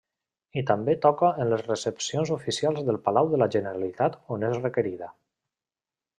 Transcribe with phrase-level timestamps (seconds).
[0.59, 5.13] I també toca en les recepcions oficials del Palau de la Generalitat on és requerida.